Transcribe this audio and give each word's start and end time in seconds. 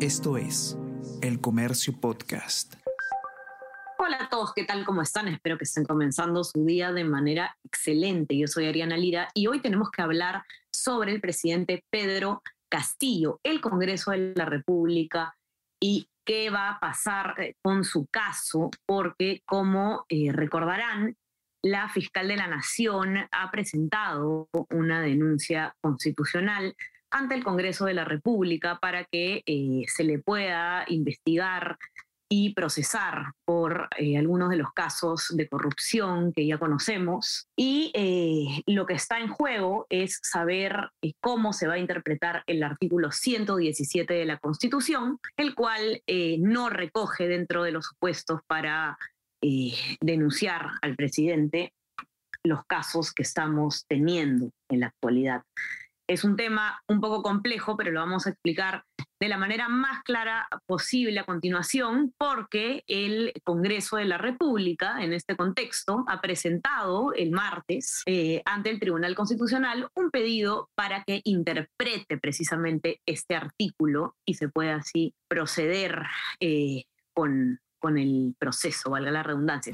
Esto 0.00 0.36
es 0.36 0.76
El 1.22 1.40
Comercio 1.40 1.98
Podcast. 1.98 2.74
Hola 3.98 4.18
a 4.20 4.28
todos, 4.28 4.52
¿qué 4.52 4.64
tal? 4.64 4.84
¿Cómo 4.84 5.00
están? 5.00 5.26
Espero 5.28 5.56
que 5.56 5.64
estén 5.64 5.86
comenzando 5.86 6.44
su 6.44 6.66
día 6.66 6.92
de 6.92 7.04
manera 7.04 7.56
excelente. 7.64 8.36
Yo 8.36 8.46
soy 8.46 8.66
Ariana 8.66 8.98
Lira 8.98 9.28
y 9.32 9.46
hoy 9.46 9.62
tenemos 9.62 9.90
que 9.90 10.02
hablar 10.02 10.42
sobre 10.70 11.12
el 11.12 11.22
presidente 11.22 11.82
Pedro 11.88 12.42
Castillo, 12.68 13.40
el 13.42 13.62
Congreso 13.62 14.10
de 14.10 14.34
la 14.36 14.44
República 14.44 15.34
y 15.80 16.10
qué 16.26 16.50
va 16.50 16.68
a 16.68 16.78
pasar 16.78 17.34
eh, 17.38 17.54
con 17.62 17.82
su 17.82 18.06
caso, 18.08 18.68
porque 18.84 19.40
como 19.46 20.04
eh, 20.10 20.30
recordarán, 20.30 21.16
la 21.62 21.88
fiscal 21.88 22.28
de 22.28 22.36
la 22.36 22.48
Nación 22.48 23.16
ha 23.30 23.50
presentado 23.50 24.50
una 24.68 25.00
denuncia 25.00 25.74
constitucional 25.80 26.76
ante 27.16 27.34
el 27.34 27.44
Congreso 27.44 27.86
de 27.86 27.94
la 27.94 28.04
República 28.04 28.78
para 28.78 29.04
que 29.04 29.42
eh, 29.46 29.84
se 29.88 30.04
le 30.04 30.18
pueda 30.18 30.84
investigar 30.88 31.78
y 32.28 32.52
procesar 32.54 33.32
por 33.44 33.88
eh, 33.96 34.18
algunos 34.18 34.50
de 34.50 34.56
los 34.56 34.72
casos 34.72 35.28
de 35.34 35.48
corrupción 35.48 36.32
que 36.32 36.46
ya 36.46 36.58
conocemos. 36.58 37.48
Y 37.56 37.92
eh, 37.94 38.62
lo 38.66 38.84
que 38.84 38.94
está 38.94 39.20
en 39.20 39.28
juego 39.28 39.86
es 39.88 40.18
saber 40.22 40.90
cómo 41.20 41.52
se 41.52 41.68
va 41.68 41.74
a 41.74 41.78
interpretar 41.78 42.42
el 42.46 42.62
artículo 42.62 43.12
117 43.12 44.12
de 44.12 44.24
la 44.24 44.38
Constitución, 44.38 45.18
el 45.36 45.54
cual 45.54 46.02
no 46.40 46.68
recoge 46.68 47.28
dentro 47.28 47.62
de 47.62 47.70
los 47.70 47.86
supuestos 47.86 48.40
para 48.48 48.98
denunciar 50.00 50.70
al 50.82 50.96
presidente 50.96 51.72
los 52.42 52.64
casos 52.66 53.12
que 53.12 53.22
estamos 53.22 53.86
teniendo 53.86 54.50
en 54.68 54.80
la 54.80 54.88
actualidad. 54.88 55.42
Es 56.08 56.22
un 56.22 56.36
tema 56.36 56.80
un 56.88 57.00
poco 57.00 57.22
complejo, 57.22 57.76
pero 57.76 57.90
lo 57.90 58.00
vamos 58.00 58.26
a 58.26 58.30
explicar 58.30 58.84
de 59.18 59.28
la 59.28 59.38
manera 59.38 59.68
más 59.68 60.02
clara 60.04 60.46
posible 60.66 61.18
a 61.18 61.24
continuación, 61.24 62.14
porque 62.16 62.84
el 62.86 63.32
Congreso 63.44 63.96
de 63.96 64.04
la 64.04 64.18
República, 64.18 65.02
en 65.02 65.12
este 65.12 65.36
contexto, 65.36 66.04
ha 66.06 66.20
presentado 66.20 67.12
el 67.12 67.32
martes 67.32 68.02
eh, 68.06 68.42
ante 68.44 68.70
el 68.70 68.78
Tribunal 68.78 69.16
Constitucional 69.16 69.88
un 69.94 70.10
pedido 70.10 70.68
para 70.76 71.02
que 71.02 71.22
interprete 71.24 72.18
precisamente 72.18 73.00
este 73.06 73.34
artículo 73.34 74.14
y 74.24 74.34
se 74.34 74.48
pueda 74.48 74.76
así 74.76 75.12
proceder 75.28 76.02
eh, 76.38 76.84
con, 77.14 77.58
con 77.80 77.98
el 77.98 78.36
proceso, 78.38 78.90
valga 78.90 79.10
la 79.10 79.24
redundancia. 79.24 79.72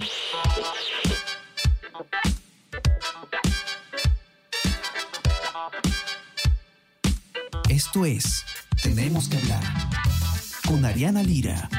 Esto 7.72 8.04
es 8.04 8.44
Tenemos 8.82 9.30
que 9.30 9.38
hablar 9.38 9.62
con 10.68 10.84
Ariana 10.84 11.22
Lira. 11.22 11.70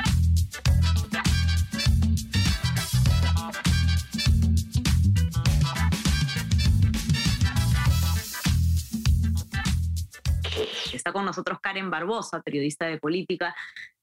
Está 10.91 11.13
con 11.13 11.25
nosotros 11.25 11.59
Karen 11.61 11.91
Barbosa, 11.91 12.41
periodista 12.41 12.87
de 12.87 12.97
política 12.97 13.53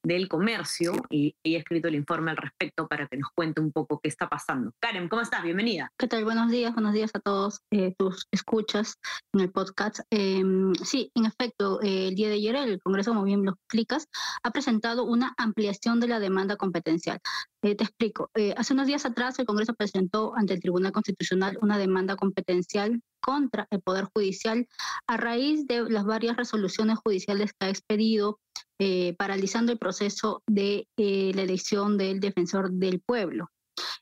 del 0.03 0.27
comercio, 0.27 0.93
y, 1.09 1.35
he 1.43 1.55
escrito 1.55 1.87
el 1.87 1.95
informe 1.95 2.31
al 2.31 2.37
respecto 2.37 2.87
para 2.87 3.07
que 3.07 3.17
nos 3.17 3.29
cuente 3.33 3.61
un 3.61 3.71
poco 3.71 3.99
qué 3.99 4.09
está 4.09 4.27
pasando. 4.27 4.71
Karen, 4.79 5.09
¿cómo 5.09 5.21
estás? 5.21 5.43
Bienvenida. 5.43 5.91
¿Qué 5.97 6.07
tal? 6.07 6.23
Buenos 6.23 6.49
días, 6.49 6.73
buenos 6.73 6.93
días 6.93 7.11
a 7.13 7.19
todos 7.19 7.61
eh, 7.71 7.93
tus 7.97 8.27
escuchas 8.31 8.97
en 9.33 9.41
el 9.41 9.51
podcast. 9.51 9.99
Em, 10.09 10.73
sí, 10.75 11.11
en 11.15 11.25
efecto, 11.25 11.81
eh, 11.81 12.07
el 12.09 12.15
día 12.15 12.29
de 12.29 12.35
ayer 12.35 12.55
el 12.55 12.81
Congreso, 12.81 13.11
como 13.11 13.23
bien 13.23 13.45
lo 13.45 13.51
explicas, 13.51 14.07
ha 14.43 14.51
presentado 14.51 15.03
una 15.03 15.33
ampliación 15.37 15.99
de 15.99 16.07
la 16.07 16.19
demanda 16.19 16.55
competencial. 16.55 17.19
Eh, 17.63 17.75
te 17.75 17.83
explico. 17.83 18.29
hace 18.57 18.73
unos 18.73 18.87
días 18.87 19.05
atrás 19.05 19.37
el 19.37 19.45
Congreso 19.45 19.75
presentó 19.75 20.33
ante 20.35 20.53
el 20.53 20.61
Tribunal 20.61 20.91
Constitucional 20.91 21.59
una 21.61 21.77
demanda 21.77 22.15
competencial 22.15 23.01
contra 23.21 23.67
el 23.69 23.81
Poder 23.81 24.05
Judicial 24.13 24.67
a 25.07 25.17
raíz 25.17 25.67
de 25.67 25.87
las 25.89 26.05
varias 26.05 26.35
resoluciones 26.35 26.97
judiciales 26.97 27.53
que 27.53 27.67
ha 27.67 27.69
expedido 27.69 28.39
eh, 28.83 29.13
paralizando 29.15 29.71
el 29.71 29.77
proceso 29.77 30.41
de 30.47 30.87
eh, 30.97 31.31
la 31.35 31.43
elección 31.43 31.99
del 31.99 32.19
defensor 32.19 32.71
del 32.71 32.99
pueblo. 32.99 33.51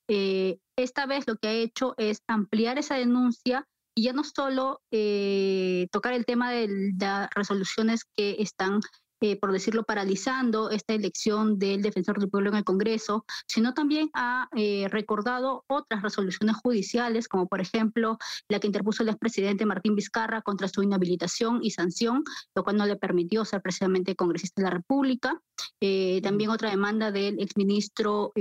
Eh, 0.07 0.59
esta 0.77 1.05
vez 1.05 1.27
lo 1.27 1.35
que 1.35 1.49
ha 1.49 1.51
hecho 1.51 1.95
es 1.97 2.23
ampliar 2.27 2.77
esa 2.77 2.95
denuncia 2.95 3.67
y 3.93 4.03
ya 4.03 4.13
no 4.13 4.23
solo 4.23 4.79
tocar 5.91 6.13
el 6.13 6.25
tema 6.25 6.53
de 6.53 6.93
las 6.97 7.29
resoluciones 7.35 8.05
que 8.15 8.37
están 8.39 8.79
eh, 9.21 9.35
por 9.37 9.51
decirlo, 9.51 9.83
paralizando 9.83 10.69
esta 10.69 10.93
elección 10.93 11.59
del 11.59 11.81
defensor 11.81 12.19
del 12.19 12.29
pueblo 12.29 12.49
en 12.49 12.55
el 12.55 12.63
Congreso, 12.63 13.25
sino 13.47 13.73
también 13.73 14.09
ha 14.13 14.47
eh, 14.55 14.87
recordado 14.89 15.65
otras 15.67 16.01
resoluciones 16.01 16.55
judiciales, 16.57 17.27
como 17.27 17.47
por 17.47 17.59
ejemplo 17.59 18.17
la 18.47 18.59
que 18.59 18.67
interpuso 18.67 19.03
el 19.03 19.09
expresidente 19.09 19.65
Martín 19.65 19.95
Vizcarra 19.95 20.41
contra 20.41 20.67
su 20.67 20.83
inhabilitación 20.83 21.59
y 21.61 21.71
sanción, 21.71 22.23
lo 22.55 22.63
cual 22.63 22.77
no 22.77 22.85
le 22.85 22.95
permitió 22.95 23.43
ser 23.43 23.61
precisamente 23.61 24.15
congresista 24.15 24.61
de 24.61 24.69
la 24.69 24.75
República. 24.75 25.41
Eh, 25.81 26.21
también 26.23 26.49
otra 26.49 26.69
demanda 26.69 27.11
del 27.11 27.39
exministro 27.39 28.31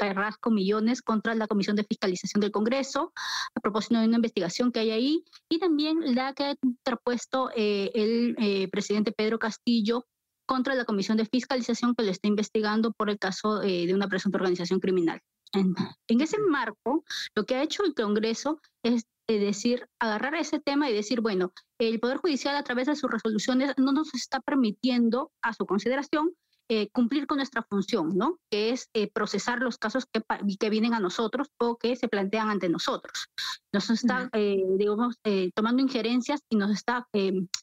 Carrasco 0.00 0.50
Millones 0.50 1.02
contra 1.02 1.34
la 1.34 1.46
Comisión 1.46 1.76
de 1.76 1.84
Fiscalización 1.84 2.40
del 2.40 2.50
Congreso, 2.50 3.12
a 3.54 3.60
propósito 3.60 3.98
de 3.98 4.06
una 4.06 4.16
investigación 4.16 4.72
que 4.72 4.80
hay 4.80 4.90
ahí, 4.92 5.24
y 5.50 5.58
también 5.58 6.14
la 6.14 6.32
que 6.32 6.44
ha 6.44 6.54
interpuesto 6.62 7.50
eh, 7.54 7.90
el 7.94 8.34
eh, 8.38 8.68
presidente 8.68 9.12
Pedro 9.12 9.38
Castillo 9.38 10.06
contra 10.46 10.74
la 10.74 10.86
Comisión 10.86 11.18
de 11.18 11.26
Fiscalización 11.26 11.94
que 11.94 12.02
le 12.02 12.12
está 12.12 12.28
investigando 12.28 12.92
por 12.92 13.10
el 13.10 13.18
caso 13.18 13.62
eh, 13.62 13.86
de 13.86 13.94
una 13.94 14.08
presunta 14.08 14.38
organización 14.38 14.80
criminal. 14.80 15.20
En, 15.52 15.74
en, 16.08 16.20
ese 16.22 16.38
marco, 16.38 17.04
lo 17.34 17.44
que 17.44 17.56
ha 17.56 17.62
hecho 17.62 17.84
el 17.84 17.92
Congreso 17.92 18.58
es 18.82 19.04
decir, 19.26 19.86
agarrar 20.00 20.34
ese 20.34 20.60
tema 20.60 20.90
y 20.90 20.94
decir, 20.94 21.20
bueno, 21.20 21.52
el 21.78 22.00
Poder 22.00 22.16
Judicial 22.16 22.56
a 22.56 22.64
través 22.64 22.86
de 22.86 22.96
sus 22.96 23.10
resoluciones 23.10 23.74
no 23.76 23.92
nos 23.92 24.12
está 24.14 24.40
permitiendo 24.40 25.30
a 25.42 25.52
su 25.52 25.66
consideración 25.66 26.32
eh, 26.72 26.88
cumplir 26.92 27.26
con 27.26 27.38
nuestra 27.38 27.64
función, 27.68 28.16
¿no? 28.16 28.38
Que 28.48 28.70
es 28.70 28.90
eh, 28.94 29.10
procesar 29.10 29.58
los 29.58 29.76
casos 29.76 30.06
que, 30.06 30.22
que 30.56 30.70
vienen 30.70 30.94
a 30.94 31.00
nosotros 31.00 31.48
o 31.58 31.76
que 31.76 31.96
se 31.96 32.06
plantean 32.06 32.48
ante 32.48 32.68
nosotros. 32.68 33.26
Nos 33.72 33.90
está, 33.90 34.30
eh, 34.32 34.62
digamos, 34.78 35.16
tomando 35.56 35.82
injerencias 35.82 36.42
y 36.48 36.54
nos 36.54 36.70
está 36.70 37.08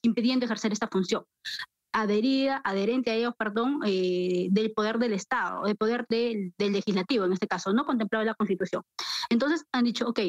impidiendo 0.01 0.45
ejercer 0.45 0.73
esta 0.73 0.89
función 0.89 1.23
adherida, 1.93 2.61
adherente 2.65 3.09
a 3.09 3.15
ellos, 3.15 3.33
perdón, 3.39 3.79
del 3.79 4.73
poder 4.75 4.99
del 4.99 5.13
Estado, 5.13 5.63
del 5.63 5.77
poder 5.77 6.05
del, 6.09 6.53
del 6.57 6.73
legislativo, 6.73 7.23
en 7.23 7.31
este 7.31 7.47
caso, 7.47 7.71
no 7.71 7.85
contemplado 7.85 8.23
en 8.23 8.27
la 8.27 8.35
Constitución. 8.35 8.83
Entonces 9.29 9.63
han 9.71 9.85
dicho, 9.85 10.05
ok, 10.05 10.19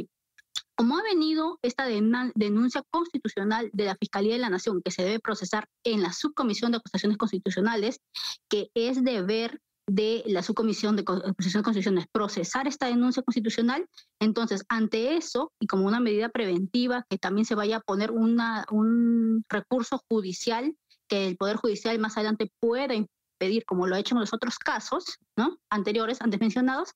como 0.78 0.96
ha 0.96 1.02
venido 1.02 1.58
esta 1.62 1.86
denuncia 1.86 2.84
constitucional 2.92 3.68
de 3.72 3.86
la 3.86 3.96
Fiscalía 3.96 4.34
de 4.34 4.38
la 4.38 4.48
Nación, 4.48 4.80
que 4.80 4.92
se 4.92 5.02
debe 5.02 5.18
procesar 5.18 5.66
en 5.82 6.02
la 6.02 6.12
Subcomisión 6.12 6.70
de 6.70 6.78
Acusaciones 6.78 7.18
Constitucionales, 7.18 8.00
que 8.48 8.70
es 8.74 9.02
deber 9.02 9.58
de 9.88 10.22
la 10.26 10.44
Subcomisión 10.44 10.94
de 10.94 11.02
Acusaciones 11.02 11.64
Constitucionales 11.64 12.08
procesar 12.12 12.68
esta 12.68 12.86
denuncia 12.86 13.24
constitucional, 13.24 13.86
entonces 14.20 14.64
ante 14.68 15.16
eso 15.16 15.50
y 15.58 15.66
como 15.66 15.84
una 15.84 15.98
medida 15.98 16.28
preventiva 16.28 17.04
que 17.10 17.18
también 17.18 17.44
se 17.44 17.56
vaya 17.56 17.78
a 17.78 17.80
poner 17.80 18.12
una, 18.12 18.64
un 18.70 19.42
recurso 19.48 20.00
judicial 20.08 20.76
que 21.08 21.26
el 21.26 21.36
Poder 21.36 21.56
Judicial 21.56 21.98
más 21.98 22.16
adelante 22.16 22.52
pueda 22.60 22.94
pedir, 23.38 23.64
como 23.64 23.86
lo 23.86 23.94
ha 23.94 23.98
hecho 23.98 24.14
en 24.14 24.20
los 24.20 24.34
otros 24.34 24.58
casos 24.58 25.18
¿no? 25.36 25.58
anteriores, 25.70 26.20
antes 26.20 26.40
mencionados, 26.40 26.90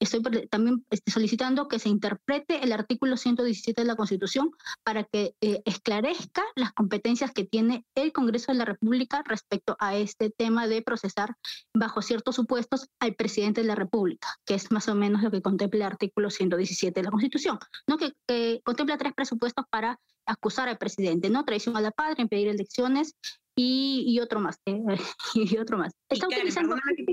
estoy 0.00 0.22
también 0.48 0.84
este, 0.90 1.10
solicitando 1.10 1.68
que 1.68 1.78
se 1.78 1.88
interprete 1.88 2.64
el 2.64 2.72
artículo 2.72 3.16
117 3.16 3.80
de 3.80 3.86
la 3.86 3.96
Constitución 3.96 4.50
para 4.84 5.04
que 5.04 5.34
eh, 5.40 5.62
esclarezca 5.64 6.42
las 6.54 6.72
competencias 6.72 7.32
que 7.32 7.44
tiene 7.44 7.84
el 7.94 8.12
Congreso 8.12 8.52
de 8.52 8.58
la 8.58 8.64
República 8.64 9.22
respecto 9.26 9.76
a 9.80 9.96
este 9.96 10.30
tema 10.30 10.66
de 10.66 10.82
procesar 10.82 11.36
bajo 11.74 12.00
ciertos 12.02 12.36
supuestos 12.36 12.88
al 13.00 13.14
presidente 13.14 13.60
de 13.62 13.66
la 13.66 13.74
República, 13.74 14.28
que 14.44 14.54
es 14.54 14.70
más 14.70 14.88
o 14.88 14.94
menos 14.94 15.22
lo 15.22 15.30
que 15.30 15.42
contempla 15.42 15.78
el 15.78 15.92
artículo 15.92 16.30
117 16.30 17.00
de 17.00 17.04
la 17.04 17.10
Constitución, 17.10 17.58
¿no? 17.86 17.98
que, 17.98 18.12
que 18.26 18.60
contempla 18.64 18.96
tres 18.96 19.12
presupuestos 19.14 19.64
para 19.68 19.98
acusar 20.28 20.68
al 20.68 20.78
presidente, 20.78 21.30
¿no? 21.30 21.44
Traición 21.44 21.76
a 21.76 21.80
la 21.80 21.90
patria, 21.90 22.22
impedir 22.22 22.48
elecciones 22.48 23.14
y, 23.60 24.20
otro 24.20 24.40
más. 24.40 24.60
Eh, 24.66 24.78
y 25.34 25.58
otro 25.58 25.78
más. 25.78 25.92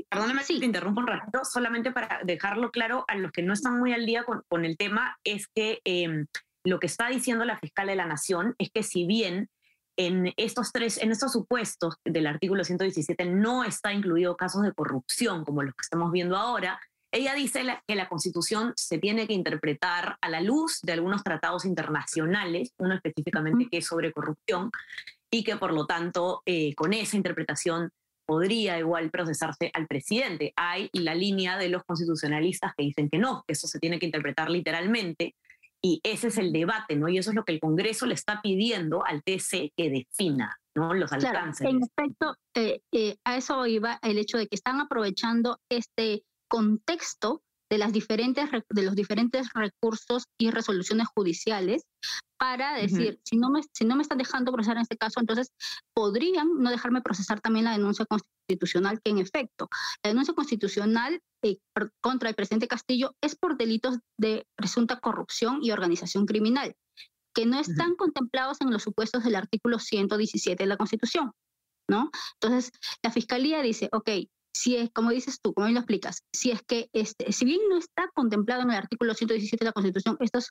Perdóname, 0.10 0.44
si 0.44 0.60
te 0.60 0.66
interrumpo 0.66 1.02
un 1.02 1.08
rato, 1.08 1.44
solamente 1.44 1.92
para 1.92 2.20
dejarlo 2.24 2.72
claro 2.72 3.04
a 3.08 3.16
los 3.16 3.32
que 3.32 3.42
no 3.42 3.54
están 3.54 3.80
muy 3.80 3.94
al 3.94 4.06
día 4.06 4.24
con, 4.24 4.66
el 4.66 4.78
tema, 4.78 5.18
es 5.24 5.48
que 5.48 5.82
em, 5.84 6.28
lo 6.64 6.80
que 6.80 6.88
está 6.88 7.10
diciendo 7.10 7.46
la 7.46 7.58
fiscal 7.58 7.88
de 7.88 7.96
la 7.96 8.06
Nación 8.06 8.56
es 8.58 8.70
que 8.72 8.84
si 8.84 9.06
bien 9.06 9.50
en 9.98 10.34
estos 10.38 10.72
tres, 10.72 11.02
en 11.02 11.12
estos 11.12 11.32
supuestos 11.32 11.96
del 12.04 12.28
artículo 12.28 12.64
117 12.64 13.26
no 13.26 13.64
está 13.64 13.94
incluido 13.94 14.36
casos 14.36 14.62
de 14.64 14.74
corrupción 14.74 15.46
como 15.46 15.64
los 15.64 15.74
que 15.74 15.84
estamos 15.84 16.12
viendo 16.12 16.36
ahora, 16.36 16.80
ella 17.12 17.34
dice 17.34 17.64
que 17.88 17.96
la 17.96 18.10
Constitución 18.10 18.74
se 18.76 18.98
tiene 18.98 19.26
que 19.26 19.34
interpretar 19.34 20.18
a 20.20 20.30
la 20.30 20.42
luz 20.42 20.82
de 20.82 20.92
algunos 20.92 21.24
tratados 21.24 21.64
internacionales, 21.64 22.74
uno 22.78 22.94
específicamente 22.94 23.70
que 23.72 23.78
es 23.78 23.86
sobre 23.86 24.12
corrupción, 24.12 24.70
y 25.36 25.44
que 25.44 25.58
por 25.58 25.74
lo 25.74 25.86
tanto 25.86 26.42
eh, 26.46 26.74
con 26.76 26.94
esa 26.94 27.18
interpretación 27.18 27.90
podría 28.26 28.80
igual 28.80 29.12
procesarse 29.12 29.70
al 29.74 29.86
presidente. 29.86 30.54
Hay 30.56 30.90
la 30.94 31.14
línea 31.14 31.58
de 31.58 31.70
los 31.70 31.84
constitucionalistas 31.84 32.74
que 32.76 32.84
dicen 32.84 33.10
que 33.10 33.20
no, 33.20 33.44
que 33.46 33.54
eso 33.54 33.68
se 33.68 33.80
tiene 33.80 34.00
que 34.00 34.06
interpretar 34.06 34.50
literalmente, 34.50 35.36
y 35.82 36.00
ese 36.04 36.28
es 36.28 36.38
el 36.38 36.52
debate, 36.52 36.96
¿no? 36.96 37.10
Y 37.10 37.20
eso 37.20 37.30
es 37.30 37.36
lo 37.36 37.44
que 37.44 37.52
el 37.52 37.60
Congreso 37.60 38.08
le 38.08 38.16
está 38.16 38.42
pidiendo 38.42 39.06
al 39.06 39.22
TC 39.24 39.72
que 39.76 39.90
defina, 39.90 40.58
¿no? 40.74 40.94
Los 40.94 41.12
alcances. 41.12 41.68
en 41.68 41.84
efecto, 41.84 42.36
eh, 42.56 42.80
eh, 42.92 43.18
a 43.24 43.38
eso 43.38 43.68
iba 43.68 44.00
el 44.02 44.18
hecho 44.18 44.40
de 44.40 44.48
que 44.48 44.56
están 44.56 44.80
aprovechando 44.80 45.60
este 45.70 46.24
contexto 46.48 47.44
de, 47.70 47.78
las 47.78 47.94
diferentes, 47.94 48.50
de 48.70 48.84
los 48.84 48.96
diferentes 48.96 49.48
recursos 49.54 50.26
y 50.40 50.52
resoluciones 50.52 51.08
judiciales 51.08 51.84
para 52.38 52.76
decir, 52.76 53.20
si, 53.24 53.38
no 53.38 53.50
me, 53.50 53.62
si 53.74 53.86
no 53.86 53.96
me 53.96 54.02
están 54.02 54.18
dejando 54.18 54.52
procesar 54.52 54.78
en 54.78 54.84
este 54.84 54.98
caso, 54.98 55.20
entonces 55.20 55.54
podrían 55.94 56.50
no 56.58 56.70
dejarme 56.70 57.02
procesar 57.02 57.40
también 57.40 57.66
la 57.66 57.72
denuncia 57.72 58.06
constitucional, 58.06 59.00
que 59.04 59.12
en 59.12 59.20
efecto, 59.20 59.70
la 60.04 60.10
denuncia 60.10 60.34
constitucional 60.34 61.20
eh, 61.44 61.58
contra 62.02 62.30
el 62.30 62.36
presidente 62.36 62.68
Castillo 62.68 63.16
es 63.22 63.36
por 63.36 63.58
delitos 63.58 64.00
de 64.18 64.46
presunta 64.56 65.00
corrupción 65.00 65.60
y 65.62 65.72
organización 65.72 66.26
criminal, 66.26 66.76
que 67.34 67.46
no 67.46 67.60
están 67.60 67.96
contemplados 67.96 68.62
en 68.62 68.72
los 68.72 68.84
supuestos 68.84 69.24
del 69.24 69.36
artículo 69.36 69.80
117 69.80 70.62
de 70.62 70.68
la 70.68 70.78
Constitución. 70.78 71.32
¿No? 71.88 72.10
Entonces, 72.42 72.72
la 73.04 73.12
Fiscalía 73.12 73.62
dice, 73.62 73.90
ok, 73.92 74.10
si 74.56 74.78
es, 74.78 74.90
como 74.92 75.12
dices 75.12 75.40
tú, 75.42 75.54
como 75.54 75.68
bien 75.68 75.76
lo 75.76 75.82
explicas, 75.82 76.24
si 76.32 76.52
es 76.52 76.62
que, 76.64 76.90
este, 76.94 77.32
si 77.34 77.46
bien 77.46 77.60
no 77.70 77.78
está 77.78 78.10
contemplado 78.14 78.62
en 78.62 78.72
el 78.72 78.78
artículo 78.78 79.14
117 79.14 79.64
de 79.64 79.70
la 79.70 79.74
Constitución, 79.74 80.18
estos 80.22 80.50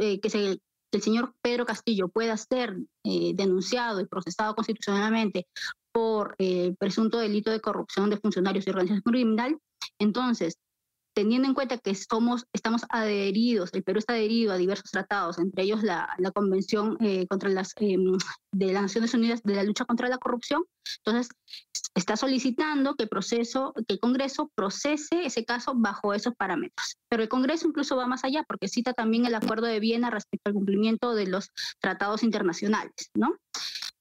eh, 0.00 0.20
que 0.20 0.58
el 0.92 1.02
señor 1.02 1.34
Pedro 1.42 1.66
Castillo 1.66 2.08
pueda 2.08 2.36
ser 2.36 2.76
eh, 3.04 3.32
denunciado 3.34 4.00
y 4.00 4.06
procesado 4.06 4.54
constitucionalmente 4.54 5.46
por 5.90 6.36
eh, 6.38 6.74
presunto 6.78 7.18
delito 7.18 7.50
de 7.50 7.60
corrupción 7.60 8.10
de 8.10 8.18
funcionarios 8.18 8.66
y 8.66 8.70
organización 8.70 9.02
criminal, 9.02 9.58
entonces 9.98 10.56
teniendo 11.14 11.48
en 11.48 11.54
cuenta 11.54 11.78
que 11.78 11.94
somos, 11.94 12.46
estamos 12.52 12.82
adheridos, 12.88 13.70
el 13.72 13.82
Perú 13.82 13.98
está 13.98 14.14
adherido 14.14 14.52
a 14.52 14.56
diversos 14.56 14.90
tratados, 14.90 15.38
entre 15.38 15.64
ellos 15.64 15.82
la, 15.82 16.08
Convención 16.34 16.96
eh, 17.00 17.26
contra 17.26 17.50
las, 17.50 17.74
em, 17.76 18.16
de 18.52 18.72
las 18.72 18.82
Naciones 18.82 19.12
Unidas 19.14 19.42
de 19.42 19.54
la 19.54 19.64
lucha 19.64 19.84
contra 19.84 20.08
la 20.08 20.18
corrupción, 20.18 20.64
entonces 20.98 21.28
está 21.94 22.16
solicitando 22.16 22.94
que 22.94 23.06
proceso, 23.06 23.74
que 23.86 23.94
el 23.94 24.00
Congreso 24.00 24.50
procese 24.54 25.26
ese 25.26 25.44
caso 25.44 25.74
bajo 25.76 26.14
esos 26.14 26.34
parámetros. 26.34 26.96
Pero 27.08 27.22
el 27.22 27.28
Congreso 27.28 27.68
incluso 27.68 27.96
va 27.96 28.06
más 28.06 28.24
allá 28.24 28.44
porque 28.48 28.68
cita 28.68 28.94
también 28.94 29.26
el 29.26 29.34
Acuerdo 29.34 29.66
de 29.66 29.80
Viena 29.80 30.10
respecto 30.10 30.48
al 30.48 30.54
cumplimiento 30.54 31.14
de 31.14 31.26
los 31.26 31.50
tratados 31.80 32.22
internacionales, 32.22 33.10
¿no? 33.14 33.36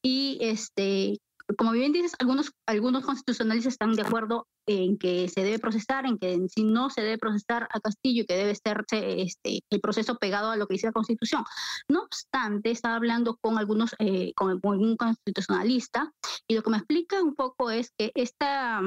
Y 0.02 0.38
este, 0.42 1.20
como 1.58 1.72
bien 1.72 1.92
dices, 1.92 2.14
algunos, 2.20 2.52
algunos 2.68 3.06
constitucionalistas 3.06 3.74
están 3.74 3.94
de 3.94 4.02
acuerdo 4.02 4.48
en 4.68 4.98
que 4.98 5.28
se 5.28 5.44
debe 5.44 5.60
procesar, 5.60 6.06
en 6.06 6.18
que 6.18 6.48
si 6.50 6.64
no 6.64 6.90
se 6.90 7.02
debe 7.02 7.18
procesar 7.18 7.68
a 7.72 7.80
Castillo 7.80 8.24
y 8.24 8.26
que 8.26 8.36
debe 8.36 8.56
ser 8.56 8.86
este, 8.92 9.62
el 9.70 9.82
proceso 9.82 10.18
pegado 10.18 10.52
a 10.52 10.58
lo 10.58 10.68
que 10.68 10.76
dice 10.76 10.88
la 10.88 10.94
Constitución. 10.94 11.44
No 11.90 12.04
obstante, 12.04 12.72
está 12.72 12.96
hablando 12.96 13.38
con 13.42 13.58
algunos, 13.58 13.96
eh, 14.00 14.34
con, 14.36 14.52
algún 14.52 14.96
constitucionalista 14.98 16.12
y 16.48 16.56
lo 16.56 16.64
que 16.64 16.70
me 16.70 16.78
explica 16.78 17.22
un 17.22 17.36
poco 17.36 17.72
es 17.72 17.92
que 17.98 18.12
esta, 18.16 18.82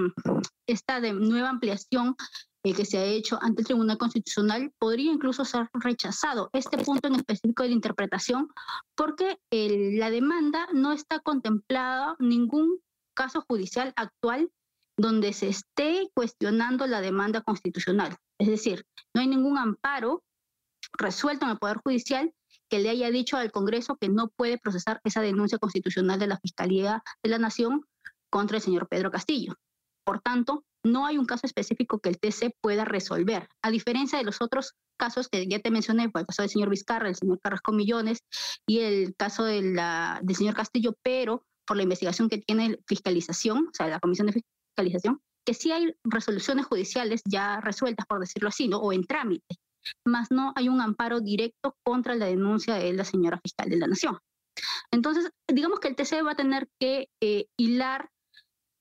esta 0.67 1.00
de 1.00 1.12
nueva 1.12 1.50
ampliación 1.50 2.17
el 2.64 2.75
que 2.75 2.87
se 2.87 2.99
ha 2.99 3.05
hecho 3.05 3.38
ante 3.43 3.61
el 3.61 3.66
Tribunal 3.66 3.99
Constitucional 3.99 4.72
podría 4.78 5.12
incluso 5.12 5.44
ser 5.44 5.69
rechazado. 5.75 6.49
Este 6.55 6.78
punto 6.78 7.08
en 7.08 7.16
específico 7.16 7.62
de 7.62 7.69
interpretación, 7.69 8.49
porque 8.96 9.38
la 9.50 10.11
demanda 10.11 10.66
no 10.72 10.93
está 10.93 11.20
contemplada 11.20 12.16
ningún 12.19 12.81
caso 13.14 13.44
judicial 13.46 13.93
actual 13.96 14.50
donde 14.96 15.32
se 15.32 15.49
esté 15.49 16.08
cuestionando 16.14 16.87
la 16.87 17.00
demanda 17.00 17.43
constitucional. 17.43 18.16
Es 18.38 18.49
decir, 18.49 18.87
no 19.14 19.20
hay 19.20 19.26
ningún 19.28 19.58
amparo 19.58 20.22
resuelto 20.93 21.44
en 21.44 21.52
el 21.52 21.58
Poder 21.58 21.78
Judicial 21.84 22.32
que 22.70 22.78
le 22.78 22.88
haya 22.88 23.10
dicho 23.10 23.37
al 23.37 23.52
Congreso 23.52 23.96
que 23.96 24.08
no 24.08 24.28
puede 24.28 24.56
procesar 24.58 25.00
esa 25.05 25.20
denuncia 25.20 25.58
constitucional 25.58 26.19
de 26.19 26.28
la 26.28 26.38
Fiscalía 26.38 27.02
de 27.22 27.31
la 27.31 27.38
Nación 27.38 27.84
contra 28.31 28.56
el 28.56 28.62
señor 28.62 28.88
Pedro 28.88 29.10
Castillo. 29.10 29.55
Por 30.05 30.20
tanto, 30.20 30.64
no 30.84 31.06
hay 31.06 31.19
un 31.19 31.25
caso 31.25 31.46
específico 31.46 31.98
que 31.98 32.10
el 32.10 32.19
TC 32.19 32.54
pueda 32.60 32.84
resolver, 32.84 33.48
a 33.62 33.70
diferencia 33.70 34.19
de 34.19 34.25
los 34.25 34.40
otros 34.40 34.75
casos 34.98 35.28
que 35.28 35.46
ya 35.48 35.58
te 35.58 35.70
mencioné, 35.70 36.04
el 36.04 36.12
caso 36.12 36.42
del 36.42 36.50
señor 36.50 36.70
Vizcarra, 36.70 37.08
el 37.08 37.16
señor 37.16 37.40
Carrasco 37.40 37.72
Millones 37.72 38.20
y 38.66 38.81
el 38.81 39.14
caso 39.16 39.44
de 39.44 39.62
la, 39.62 40.20
del 40.22 40.36
señor 40.36 40.54
Castillo, 40.54 40.94
pero 41.02 41.44
por 41.66 41.76
la 41.76 41.82
investigación 41.82 42.28
que 42.28 42.38
tiene 42.38 42.78
fiscalización, 42.86 43.69
o 43.69 43.70
sea, 43.72 43.88
la 43.88 44.00
Comisión 44.00 44.26
de 44.28 44.42
Fiscalización, 44.76 45.20
que 45.44 45.54
sí 45.54 45.72
hay 45.72 45.94
resoluciones 46.04 46.66
judiciales 46.66 47.22
ya 47.25 47.60
resueltas, 47.60 48.06
por 48.06 48.20
decirlo 48.20 48.48
así, 48.48 48.69
¿no? 48.69 48.78
o 48.78 48.92
en 48.92 49.04
trámite, 49.04 49.56
más 50.06 50.31
no 50.31 50.52
hay 50.56 50.69
un 50.69 50.81
amparo 50.81 51.20
directo 51.20 51.76
contra 51.82 52.14
la 52.14 52.26
denuncia 52.26 52.75
de 52.75 52.92
la 52.92 53.04
señora 53.04 53.40
fiscal 53.42 53.69
de 53.69 53.76
la 53.76 53.86
Nación. 53.86 54.19
Entonces, 54.90 55.31
digamos 55.52 55.81
que 55.81 55.88
el 55.88 55.96
TC 55.96 56.25
va 56.25 56.32
a 56.32 56.36
tener 56.36 56.69
que 56.78 57.08
eh, 57.20 57.46
hilar 57.58 58.08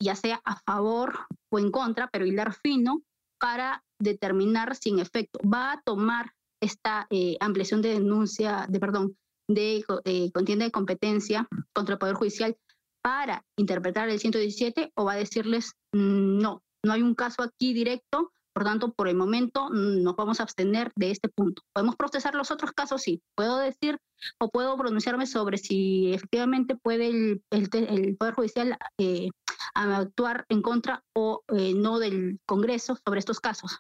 ya 0.03 0.15
sea 0.15 0.41
a 0.43 0.59
favor 0.65 1.27
o 1.51 1.59
en 1.59 1.71
contra, 1.71 2.09
pero 2.11 2.25
hilar 2.25 2.53
fino 2.53 3.01
para 3.39 3.83
determinar 3.99 4.75
si 4.75 4.89
en 4.89 4.99
efecto 4.99 5.39
va 5.47 5.73
a 5.73 5.81
tomar 5.81 6.31
esta 6.61 7.07
eh, 7.09 7.37
ampliación 7.39 7.81
de 7.81 7.93
denuncia, 7.93 8.65
de 8.69 8.79
perdón, 8.79 9.17
de 9.49 9.83
eh, 10.05 10.31
contienda 10.31 10.65
de 10.65 10.71
competencia 10.71 11.47
contra 11.73 11.93
el 11.93 11.99
Poder 11.99 12.15
Judicial 12.15 12.55
para 13.01 13.43
interpretar 13.57 14.09
el 14.09 14.19
117 14.19 14.91
o 14.95 15.05
va 15.05 15.13
a 15.13 15.17
decirles 15.17 15.73
mm, 15.93 16.39
no, 16.39 16.63
no 16.85 16.93
hay 16.93 17.01
un 17.01 17.15
caso 17.15 17.43
aquí 17.43 17.73
directo, 17.73 18.31
por 18.53 18.63
tanto, 18.63 18.93
por 18.93 19.07
el 19.07 19.15
momento 19.15 19.69
mm, 19.69 20.03
nos 20.03 20.15
vamos 20.15 20.39
a 20.39 20.43
abstener 20.43 20.91
de 20.95 21.11
este 21.11 21.29
punto. 21.29 21.63
¿Podemos 21.73 21.95
procesar 21.95 22.35
los 22.35 22.51
otros 22.51 22.71
casos? 22.71 23.01
Sí. 23.01 23.21
¿Puedo 23.35 23.57
decir 23.57 23.97
o 24.39 24.49
puedo 24.49 24.77
pronunciarme 24.77 25.25
sobre 25.25 25.57
si 25.57 26.13
efectivamente 26.13 26.75
puede 26.75 27.07
el, 27.07 27.41
el, 27.49 28.17
Poder 28.17 28.35
Judicial 28.35 28.77
eh, 28.97 29.29
actuar 29.73 30.45
en 30.49 30.61
contra 30.61 31.03
o 31.13 31.43
eh, 31.49 31.73
no 31.73 31.99
del 31.99 32.39
Congreso 32.45 32.97
sobre 33.05 33.19
estos 33.19 33.39
casos? 33.39 33.79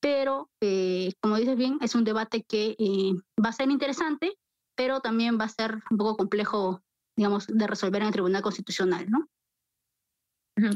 Pero, 0.00 0.50
eh, 0.60 1.12
como 1.20 1.36
dices 1.36 1.56
bien, 1.56 1.78
es 1.82 1.94
un 1.94 2.04
debate 2.04 2.44
que 2.44 2.76
va 3.42 3.48
a 3.48 3.52
ser 3.52 3.70
interesante, 3.70 4.38
pero 4.76 5.00
también 5.00 5.38
va 5.40 5.44
a 5.44 5.48
ser 5.48 5.82
un 5.90 5.96
poco 5.96 6.16
complejo, 6.16 6.82
digamos, 7.16 7.46
de 7.48 7.66
resolver 7.66 8.02
en 8.02 8.08
el 8.08 8.12
Tribunal 8.12 8.42
Constitucional, 8.42 9.10
¿no? 9.10 9.26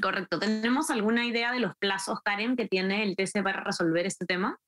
Correcto. 0.03 0.39
¿Tenemos 0.39 0.91
alguna 0.91 1.25
idea 1.27 1.53
de 1.53 1.61
los 1.61 1.73
plazos, 1.79 2.21
Karen, 2.23 2.57
que 2.57 2.69
tiene 2.69 3.03
el 3.03 3.17
TC 3.17 3.43
para 3.43 3.63
resolver 3.63 4.07
este 4.07 4.27
tema? 4.27 4.59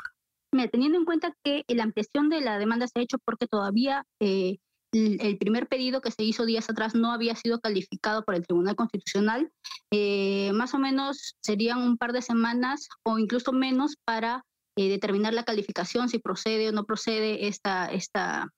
teniendo 0.71 0.99
en 0.99 1.07
cuenta 1.07 1.35
que 1.43 1.65
la 1.69 1.85
ampliación 1.85 2.29
de 2.29 2.43
la 2.43 2.59
demanda 2.59 2.87
se 2.87 2.99
ha 2.99 3.03
hecho 3.03 3.17
porque 3.25 3.47
todavía 3.47 4.05
eh, 4.21 4.59
el 4.93 5.39
primer 5.39 5.67
pedido 5.67 6.03
que 6.03 6.11
se 6.11 6.23
hizo 6.23 6.45
días 6.45 6.69
atrás 6.69 6.95
no 6.95 7.13
había 7.13 7.35
sido 7.35 7.61
calificado 7.61 8.25
por 8.25 8.35
el 8.35 8.47
Tribunal 8.47 8.77
Constitucional, 8.77 9.51
eh, 9.91 10.53
más 10.53 10.75
o 10.75 10.79
menos 10.79 11.37
serían 11.41 11.79
un 11.79 11.97
par 11.97 12.13
de 12.13 12.21
semanas 12.21 12.89
o 13.03 13.19
incluso 13.19 13.53
menos 13.53 13.97
para 14.05 14.45
eh, 14.77 14.89
determinar 14.89 15.33
la 15.33 15.45
calificación, 15.45 16.09
si 16.09 16.19
procede 16.19 16.69
o 16.69 16.73
no 16.73 16.85
procede 16.85 17.47
esta, 17.47 17.87
esta, 17.87 18.49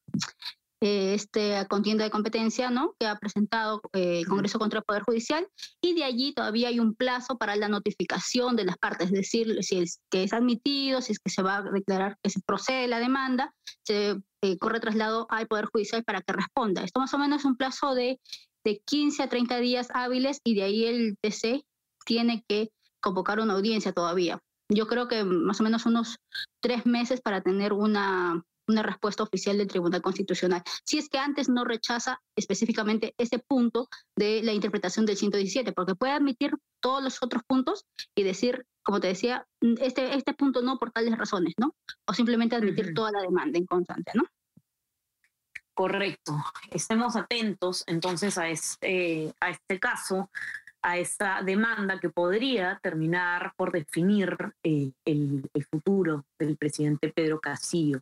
esta 0.85 1.67
contienda 1.67 2.05
de 2.05 2.11
competencia 2.11 2.71
¿no? 2.71 2.95
que 2.99 3.07
ha 3.07 3.17
presentado 3.19 3.81
eh, 3.93 4.21
el 4.21 4.27
Congreso 4.27 4.59
contra 4.59 4.81
el 4.81 4.85
Poder 4.85 5.03
Judicial 5.03 5.49
y 5.81 5.95
de 5.95 6.05
allí 6.05 6.35
todavía 6.35 6.69
hay 6.69 6.79
un 6.79 6.95
plazo 6.95 7.39
para 7.39 7.57
la 7.57 7.69
notificación 7.69 8.55
de 8.57 8.65
las 8.65 8.77
partes, 8.77 9.07
es 9.07 9.13
decir, 9.13 9.57
si 9.63 9.79
es 9.79 10.01
que 10.11 10.25
es 10.25 10.33
admitido, 10.33 11.01
si 11.01 11.13
es 11.13 11.19
que 11.19 11.31
se 11.31 11.43
va 11.43 11.59
a 11.59 11.63
declarar 11.63 12.19
que 12.23 12.31
se 12.31 12.41
procede 12.45 12.87
la 12.87 12.99
demanda, 12.99 13.55
se 13.83 14.21
eh, 14.43 14.59
corre 14.59 14.81
traslado 14.81 15.27
al 15.31 15.47
Poder 15.47 15.67
Judicial 15.67 16.05
para 16.05 16.21
que 16.21 16.33
responda. 16.35 16.85
Esto 16.85 17.01
más 17.01 17.15
o 17.15 17.19
menos 17.19 17.41
es 17.41 17.45
un 17.47 17.57
plazo 17.57 17.95
de, 17.95 18.21
de 18.65 18.83
15 18.85 19.23
a 19.23 19.29
30 19.29 19.59
días 19.61 19.89
hábiles 19.95 20.41
y 20.45 20.55
de 20.55 20.63
ahí 20.65 20.85
el 20.85 21.17
TC 21.21 21.65
tiene 22.05 22.45
que 22.47 22.71
convocar 23.01 23.41
una 23.41 23.55
audiencia 23.55 23.93
todavía. 23.93 24.39
Yo 24.69 24.87
creo 24.87 25.09
que 25.09 25.25
más 25.25 25.61
o 25.61 25.65
menos 25.65 25.87
unos 25.87 26.19
tres 26.61 26.87
meses 26.87 27.21
para 27.21 27.43
tener 27.43 27.73
una 27.73 28.43
una 28.69 28.83
respuesta 28.83 29.23
oficial 29.23 29.59
del 29.59 29.69
Tribunal 29.69 30.03
Constitucional. 30.03 30.63
Si 30.85 30.99
es 30.99 31.09
que 31.09 31.19
antes 31.19 31.49
no 31.49 31.65
rechaza 31.65 32.21
específicamente 32.37 33.15
ese 33.19 33.39
punto 33.39 33.89
de 34.17 34.43
la 34.43 34.53
interpretación 34.53 35.07
del 35.07 35.17
117, 35.17 35.73
porque 35.73 35.95
puede 35.95 36.13
admitir 36.13 36.53
todos 36.81 37.03
los 37.03 37.23
otros 37.23 37.43
puntos 37.47 37.85
y 38.15 38.23
decir, 38.23 38.67
como 38.83 39.01
te 39.01 39.09
decía, 39.09 39.47
mm, 39.61 39.75
este, 39.81 40.15
este 40.15 40.35
punto 40.35 40.63
no 40.63 40.79
por 40.79 40.93
tales 40.93 41.17
razones, 41.17 41.55
¿no? 41.59 41.75
O 42.07 42.15
simplemente 42.15 42.57
admitir 42.57 42.95
toda 42.95 43.11
la 43.11 43.23
demanda 43.23 43.59
en 43.59 43.67
constante, 43.67 44.13
¿no? 44.15 44.25
Correcto. 45.75 46.37
Estemos 46.71 47.17
atentos 47.17 47.83
entonces 47.89 48.39
a 48.39 48.49
este, 48.49 49.35
a 49.41 49.51
este 49.51 49.81
caso. 49.81 50.31
A 50.85 50.99
esta 50.99 51.41
demanda 51.43 51.99
que 51.99 52.11
podría 52.11 52.79
terminar 52.83 53.55
por 53.57 53.73
definir 53.73 54.37
eh, 54.63 54.93
el, 55.07 55.51
futuro 55.71 56.27
del 56.39 56.59
presidente 56.59 57.11
Pedro 57.11 57.41
Castillo. 57.41 58.01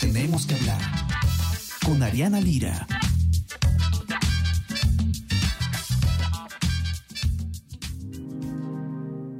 Tenemos 0.01 0.45
que 0.47 0.57
hablar 0.57 0.81
con 1.85 2.03
Ariana 2.03 2.41
Lira. 2.41 2.89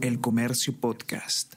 El 0.01 0.21
Comercio 0.21 0.79
Podcast. 0.79 1.57